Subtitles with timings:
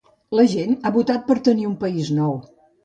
[0.39, 2.37] La gent ha votat per tenir un país nou.